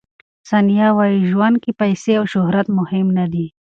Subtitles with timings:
[0.49, 3.45] ثانیه وايي، ژوند کې پیسې او شهرت مهم نه دي.